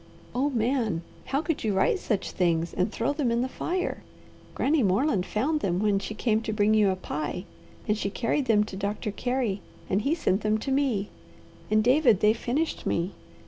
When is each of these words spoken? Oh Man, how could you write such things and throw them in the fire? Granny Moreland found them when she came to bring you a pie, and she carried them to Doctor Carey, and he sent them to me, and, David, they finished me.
Oh 0.33 0.49
Man, 0.49 1.03
how 1.25 1.43
could 1.43 1.63
you 1.63 1.75
write 1.75 1.99
such 1.99 2.31
things 2.31 2.73
and 2.73 2.91
throw 2.91 3.13
them 3.13 3.29
in 3.29 3.43
the 3.43 3.47
fire? 3.47 4.01
Granny 4.55 4.81
Moreland 4.81 5.27
found 5.27 5.59
them 5.59 5.77
when 5.77 5.99
she 5.99 6.15
came 6.15 6.41
to 6.41 6.51
bring 6.51 6.73
you 6.73 6.89
a 6.89 6.95
pie, 6.95 7.45
and 7.87 7.95
she 7.95 8.09
carried 8.09 8.45
them 8.45 8.63
to 8.63 8.75
Doctor 8.75 9.11
Carey, 9.11 9.61
and 9.91 10.01
he 10.01 10.15
sent 10.15 10.41
them 10.41 10.57
to 10.57 10.71
me, 10.71 11.09
and, 11.69 11.83
David, 11.83 12.19
they 12.19 12.33
finished 12.33 12.87
me. 12.87 13.11